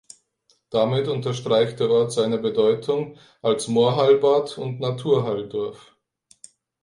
Damit 0.71 1.07
unterstreicht 1.07 1.79
der 1.79 1.91
Ort 1.91 2.11
seine 2.11 2.39
Bedeutung 2.39 3.19
als 3.43 3.67
Moorheilbad 3.67 4.57
und 4.57 4.79
Natur-Heil-Dorf. 4.79 5.95